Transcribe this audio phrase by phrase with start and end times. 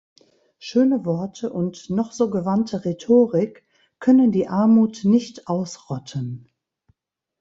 [0.57, 3.63] Schöne Worte und noch so gewandte Rhetorik
[3.99, 6.49] können die Armut nicht ausrotten.